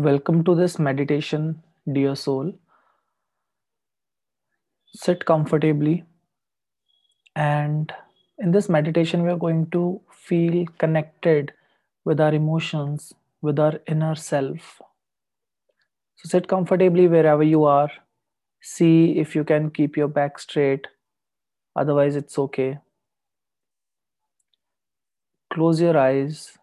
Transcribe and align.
Welcome 0.00 0.44
to 0.44 0.54
this 0.54 0.78
meditation, 0.78 1.62
dear 1.92 2.14
soul. 2.16 2.54
Sit 4.94 5.26
comfortably, 5.26 6.04
and 7.36 7.92
in 8.38 8.50
this 8.50 8.70
meditation, 8.70 9.22
we 9.22 9.28
are 9.28 9.36
going 9.36 9.66
to 9.72 10.00
feel 10.10 10.64
connected 10.78 11.52
with 12.06 12.18
our 12.18 12.32
emotions, 12.32 13.12
with 13.42 13.58
our 13.58 13.74
inner 13.86 14.14
self. 14.14 14.80
So, 16.16 16.30
sit 16.30 16.48
comfortably 16.48 17.06
wherever 17.06 17.42
you 17.42 17.64
are. 17.64 17.90
See 18.62 19.18
if 19.18 19.36
you 19.36 19.44
can 19.44 19.70
keep 19.70 19.98
your 19.98 20.08
back 20.08 20.38
straight, 20.38 20.86
otherwise, 21.76 22.16
it's 22.16 22.38
okay. 22.38 22.78
Close 25.52 25.78
your 25.78 25.98
eyes 25.98 26.56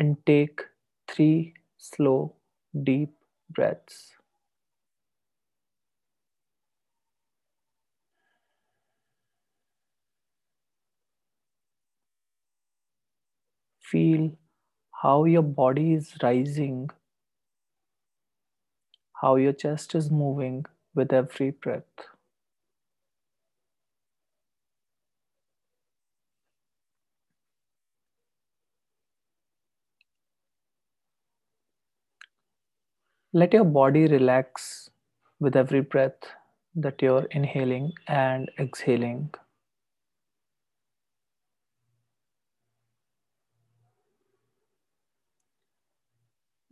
and 0.00 0.16
take 0.26 0.62
three 1.06 1.54
slow, 1.84 2.34
deep 2.84 3.14
breaths. 3.50 4.12
Feel 13.82 14.36
how 15.02 15.26
your 15.26 15.42
body 15.42 15.92
is 15.94 16.16
rising, 16.24 16.90
how 19.22 19.34
your 19.36 19.52
chest 19.52 19.94
is 19.96 20.08
moving 20.10 20.64
with 20.94 21.12
every 21.12 21.50
breath. 21.50 22.13
Let 33.34 33.52
your 33.52 33.64
body 33.66 34.06
relax 34.06 34.88
with 35.38 35.56
every 35.56 35.82
breath 35.82 36.22
that 36.74 37.02
you're 37.02 37.26
inhaling 37.26 37.92
and 38.08 38.50
exhaling. 38.58 39.34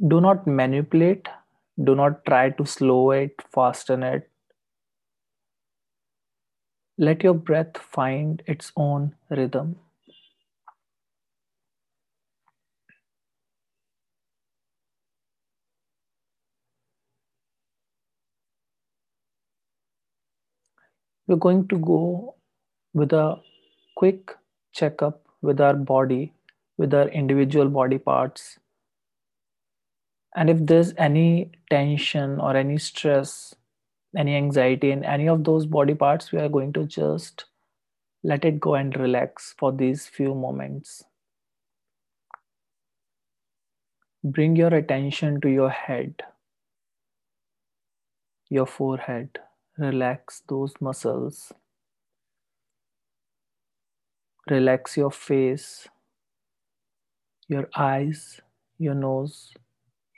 Do 0.07 0.21
not 0.21 0.47
manipulate, 0.47 1.29
do 1.83 1.95
not 1.95 2.27
try 2.27 2.51
to 2.51 2.67
slow 2.67 3.11
it, 3.13 3.43
fasten 3.51 4.03
it. 4.03 4.29
Let 6.97 7.23
your 7.23 7.35
breath 7.35 7.77
find 7.77 8.43
its 8.47 8.73
own 8.79 9.15
rhythm. 9.29 9.79
We're 21.27 21.37
going 21.37 21.69
to 21.69 21.79
go 21.79 22.35
with 22.95 23.13
a 23.13 23.37
quick 23.97 24.37
checkup 24.73 25.23
with 25.41 25.61
our 25.61 25.75
body, 25.75 26.33
with 26.79 26.95
our 26.95 27.09
individual 27.09 27.69
body 27.69 27.99
parts. 27.99 28.59
And 30.35 30.51
if 30.51 30.59
there's 30.61 30.95
any 30.97 31.53
tension 31.71 32.41
or 32.41 32.57
any 32.57 32.79
stress, 32.79 33.55
any 34.17 34.35
anxiety 34.37 34.91
in 34.91 35.05
any 35.05 35.29
of 35.29 35.45
those 35.45 35.67
body 35.67 35.95
parts, 35.95 36.33
we 36.33 36.39
are 36.39 36.49
going 36.49 36.73
to 36.75 36.87
just 36.87 37.45
let 38.25 38.45
it 38.45 38.61
go 38.61 38.75
and 38.75 38.97
relax 38.97 39.55
for 39.59 39.73
these 39.73 40.07
few 40.07 40.35
moments. 40.35 41.05
Bring 44.25 44.57
your 44.57 44.73
attention 44.75 45.41
to 45.41 45.49
your 45.49 45.71
head, 45.71 46.23
your 48.49 48.67
forehead. 48.67 49.39
Relax 49.79 50.43
those 50.49 50.75
muscles. 50.81 51.53
Relax 54.51 54.97
your 54.97 55.11
face, 55.11 55.89
your 57.49 57.69
eyes, 57.75 58.41
your 58.79 58.95
nose, 58.95 59.55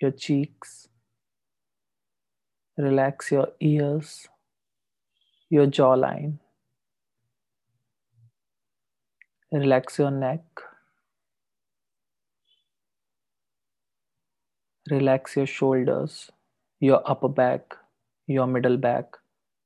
your 0.01 0.11
cheeks. 0.11 0.89
Relax 2.77 3.31
your 3.31 3.49
ears, 3.61 4.27
your 5.51 5.67
jawline. 5.67 6.39
Relax 9.53 10.01
your 10.01 10.11
neck. 10.11 10.43
Relax 14.91 15.37
your 15.37 15.47
shoulders, 15.47 16.31
your 16.81 17.01
upper 17.09 17.29
back, 17.29 17.75
your 18.27 18.47
middle 18.47 18.77
back, 18.77 19.17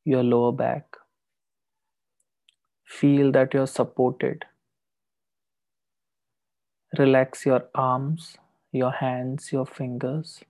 your 0.08 0.22
lower 0.22 0.52
back. 0.52 0.96
Feel 2.86 3.30
that 3.32 3.52
you're 3.52 3.66
supported. 3.66 4.46
Relax 6.98 7.44
your 7.44 7.64
arms, 7.74 8.38
your 8.72 8.90
hands, 8.90 9.52
your 9.52 9.66
fingers. 9.66 10.40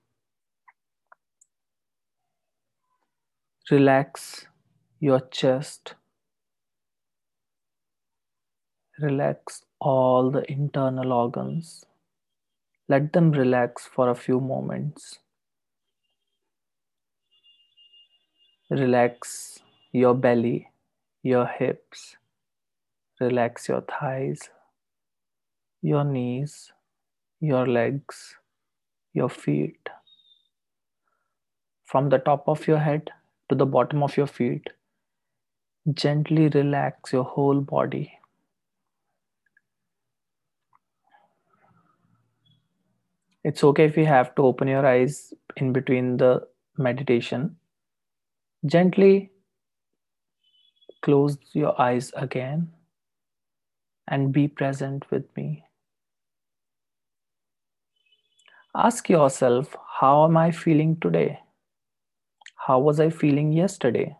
Relax 3.69 4.47
your 4.99 5.19
chest. 5.19 5.95
Relax 8.97 9.63
all 9.81 10.31
the 10.31 10.49
internal 10.49 11.11
organs. 11.11 11.85
Let 12.87 13.11
them 13.11 13.31
relax 13.31 13.85
for 13.85 14.09
a 14.09 14.15
few 14.15 14.39
moments. 14.39 15.19
Relax 18.69 19.59
your 19.91 20.13
belly, 20.13 20.69
your 21.23 21.45
hips. 21.45 22.17
Relax 23.19 23.67
your 23.67 23.81
thighs, 23.81 24.49
your 25.81 26.03
knees, 26.03 26.71
your 27.41 27.65
legs, 27.67 28.35
your 29.13 29.29
feet. 29.29 29.89
From 31.85 32.09
the 32.09 32.19
top 32.19 32.47
of 32.47 32.67
your 32.67 32.79
head 32.79 33.11
to 33.49 33.55
the 33.55 33.65
bottom 33.65 34.03
of 34.03 34.15
your 34.15 34.27
feet, 34.27 34.69
gently 35.93 36.47
relax 36.47 37.11
your 37.11 37.25
whole 37.25 37.61
body. 37.61 38.13
It's 43.43 43.63
okay 43.63 43.85
if 43.85 43.97
you 43.97 44.05
have 44.05 44.33
to 44.35 44.43
open 44.43 44.69
your 44.69 44.85
eyes 44.85 45.33
in 45.57 45.73
between 45.73 46.17
the 46.17 46.47
meditation. 46.77 47.58
Gently 48.65 49.31
close 51.01 51.37
your 51.51 51.75
eyes 51.81 52.09
again 52.15 52.71
and 54.09 54.33
be 54.33 54.45
present 54.45 55.09
with 55.09 55.33
me. 55.37 55.63
Ask 58.73 59.09
yourself, 59.09 59.75
how 59.99 60.25
am 60.25 60.35
I 60.35 60.49
feeling 60.49 60.95
today? 60.99 61.41
How 62.67 62.77
was 62.77 62.99
I 62.99 63.09
feeling 63.09 63.51
yesterday? 63.53 64.15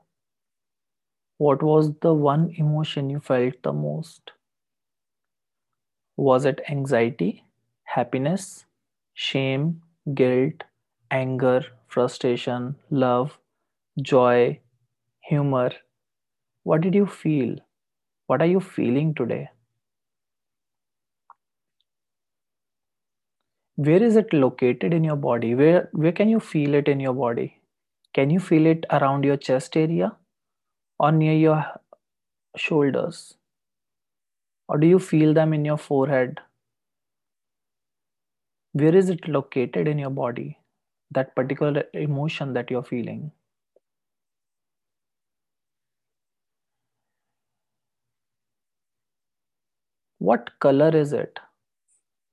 What 1.40 1.64
was 1.64 1.96
the 2.02 2.14
one 2.14 2.52
emotion 2.56 3.10
you 3.10 3.20
felt 3.20 3.64
the 3.64 3.74
most? 3.74 4.34
Was 6.18 6.46
it 6.46 6.62
anxiety, 6.70 7.46
happiness, 7.86 8.68
shame, 9.16 9.82
guilt, 10.14 10.66
anger, 11.10 11.66
frustration, 11.88 12.76
love, 12.92 13.39
joy, 14.02 14.60
humor? 15.22 15.72
What 16.64 16.82
did 16.82 16.96
you 16.96 17.06
feel? 17.08 17.58
What 18.28 18.42
are 18.42 18.48
you 18.48 18.60
feeling 18.62 19.14
today? 19.16 19.50
Where 23.78 24.04
is 24.04 24.16
it 24.16 24.32
located 24.32 24.94
in 24.94 25.04
your 25.04 25.16
body? 25.16 25.56
Where, 25.56 25.90
where 25.94 26.12
can 26.12 26.30
you 26.30 26.40
feel 26.40 26.76
it 26.76 26.88
in 26.88 27.00
your 27.00 27.14
body? 27.16 27.58
Can 28.14 28.30
you 28.30 28.40
feel 28.40 28.66
it 28.68 28.86
around 28.92 29.24
your 29.24 29.38
chest 29.38 29.76
area 29.78 30.16
or 31.00 31.12
near 31.12 31.34
your 31.34 31.66
shoulders? 32.56 33.36
Or 34.70 34.78
do 34.78 34.88
you 34.88 35.00
feel 35.00 35.34
them 35.34 35.54
in 35.54 35.66
your 35.66 35.78
forehead 35.78 36.40
where 38.74 38.96
is 38.96 39.10
it 39.12 39.28
located 39.28 39.88
in 39.88 40.00
your 40.00 40.10
body 40.10 40.58
that 41.12 41.36
particular 41.36 41.84
emotion 41.94 42.54
that 42.54 42.72
you're 42.72 42.84
feeling 42.84 43.32
what 50.20 50.50
color 50.60 50.90
is 50.96 51.14
it 51.14 51.40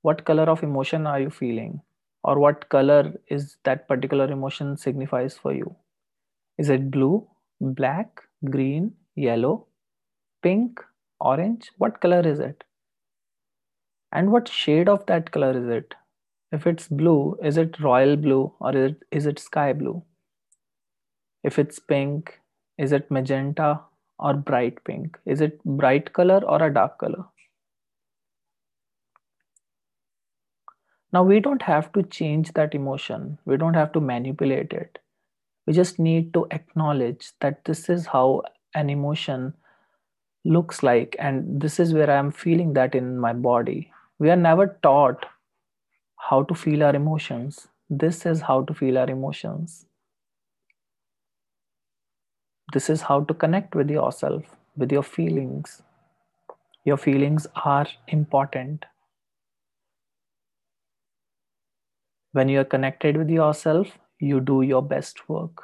what 0.02 0.24
color 0.24 0.44
of 0.52 0.62
emotion 0.62 1.06
are 1.06 1.20
you 1.20 1.30
feeling 1.30 1.80
or 2.24 2.38
what 2.38 2.68
color 2.68 3.12
is 3.28 3.56
that 3.64 3.86
particular 3.88 4.26
emotion 4.36 4.76
signifies 4.76 5.36
for 5.38 5.52
you 5.54 5.74
is 6.58 6.70
it 6.76 6.90
blue 6.90 7.26
black 7.82 8.22
green 8.56 8.92
yellow 9.28 9.54
pink 10.42 10.82
orange 11.20 11.72
what 11.78 12.00
color 12.00 12.22
is 12.34 12.40
it 12.40 12.64
and 14.10 14.32
what 14.32 14.48
shade 14.48 14.88
of 14.88 15.06
that 15.06 15.30
color 15.30 15.56
is 15.56 15.68
it 15.68 15.94
If 16.52 16.66
it's 16.66 16.88
blue, 16.88 17.38
is 17.42 17.58
it 17.58 17.80
royal 17.80 18.16
blue 18.16 18.54
or 18.60 18.76
is 18.76 18.92
it, 18.92 19.02
is 19.12 19.26
it 19.26 19.38
sky 19.40 19.72
blue? 19.74 20.04
If 21.42 21.58
it's 21.58 21.78
pink, 21.78 22.42
is 22.76 22.92
it 22.92 23.10
magenta 23.10 23.80
or 24.18 24.34
bright 24.34 24.84
pink? 24.84 25.18
Is 25.24 25.40
it 25.40 25.64
bright 25.64 26.12
color 26.12 26.44
or 26.44 26.62
a 26.62 26.70
dark 26.74 26.98
color? 26.98 27.24
Now 31.12 31.22
we 31.22 31.40
don't 31.40 31.62
have 31.62 31.92
to 31.92 32.02
change 32.02 32.52
that 32.52 32.74
emotion. 32.74 33.38
We 33.44 33.56
don't 33.56 33.74
have 33.74 33.92
to 33.92 34.00
manipulate 34.00 34.72
it. 34.72 34.98
We 35.66 35.72
just 35.72 35.98
need 35.98 36.32
to 36.34 36.46
acknowledge 36.50 37.32
that 37.40 37.64
this 37.64 37.88
is 37.88 38.06
how 38.06 38.42
an 38.74 38.90
emotion 38.90 39.54
looks 40.44 40.82
like 40.82 41.16
and 41.18 41.60
this 41.60 41.80
is 41.80 41.94
where 41.94 42.10
I 42.10 42.16
am 42.16 42.30
feeling 42.32 42.74
that 42.74 42.94
in 42.94 43.18
my 43.18 43.32
body. 43.32 43.92
We 44.18 44.30
are 44.30 44.36
never 44.36 44.78
taught 44.82 45.26
how 46.16 46.42
to 46.44 46.54
feel 46.54 46.82
our 46.84 46.94
emotions. 46.94 47.68
This 47.90 48.26
is 48.26 48.42
how 48.42 48.62
to 48.64 48.74
feel 48.74 48.98
our 48.98 49.10
emotions. 49.10 49.86
This 52.72 52.88
is 52.88 53.02
how 53.02 53.24
to 53.24 53.34
connect 53.34 53.74
with 53.74 53.90
yourself, 53.90 54.44
with 54.76 54.92
your 54.92 55.02
feelings. 55.02 55.82
Your 56.84 56.96
feelings 56.96 57.46
are 57.64 57.86
important. 58.08 58.86
When 62.36 62.50
you 62.50 62.60
are 62.60 62.64
connected 62.64 63.16
with 63.16 63.30
yourself, 63.30 63.98
you 64.18 64.40
do 64.40 64.60
your 64.60 64.82
best 64.82 65.26
work. 65.26 65.62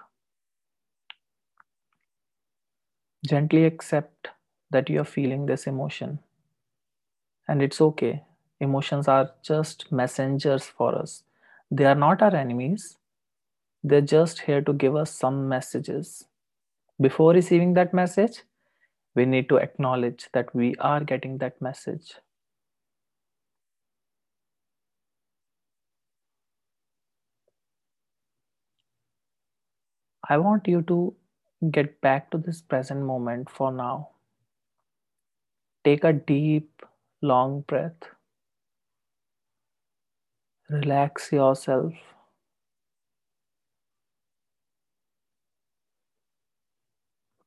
Gently 3.29 3.67
accept 3.67 4.29
that 4.71 4.89
you 4.89 5.03
are 5.03 5.05
feeling 5.05 5.45
this 5.45 5.67
emotion. 5.67 6.21
And 7.47 7.61
it's 7.61 7.83
okay. 7.83 8.23
Emotions 8.59 9.07
are 9.07 9.33
just 9.43 9.93
messengers 9.93 10.65
for 10.65 10.95
us. 10.95 11.25
They 11.71 11.85
are 11.85 11.95
not 11.95 12.23
our 12.23 12.35
enemies. 12.35 12.97
They're 13.85 14.01
just 14.01 14.41
here 14.41 14.63
to 14.63 14.73
give 14.73 14.97
us 14.97 15.11
some 15.11 15.51
messages. 15.51 16.25
Before 16.99 17.35
receiving 17.35 17.75
that 17.75 17.93
message, 17.93 18.45
we 19.15 19.27
need 19.27 19.51
to 19.51 19.59
acknowledge 19.59 20.31
that 20.33 20.55
we 20.55 20.75
are 20.77 21.05
getting 21.05 21.37
that 21.37 21.61
message. 21.61 22.15
I 30.29 30.39
want 30.39 30.67
you 30.69 30.83
to 30.83 31.15
get 31.71 32.01
back 32.01 32.31
to 32.31 32.39
this 32.39 32.61
present 32.61 33.03
moment 33.03 33.51
for 33.51 33.71
now. 33.71 34.09
Take 35.85 36.05
a 36.05 36.13
deep, 36.13 36.83
long 37.21 37.63
breath. 37.63 37.97
Relax 40.71 41.31
yourself. 41.33 41.93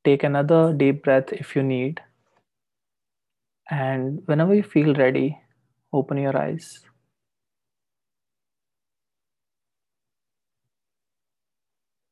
Take 0.06 0.24
another 0.24 0.72
deep 0.72 1.04
breath 1.04 1.33
if 1.33 1.56
you 1.56 1.63
need. 1.63 2.01
And 3.69 4.22
whenever 4.27 4.54
you 4.54 4.63
feel 4.63 4.94
ready, 4.94 5.39
open 5.92 6.18
your 6.18 6.38
eyes. 6.38 6.80